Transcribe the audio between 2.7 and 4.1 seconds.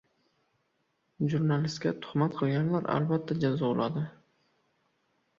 albatta jazo oladi"